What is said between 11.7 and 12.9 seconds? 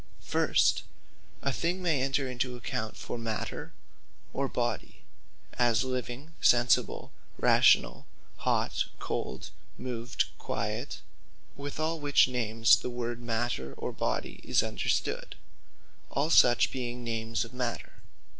all which names the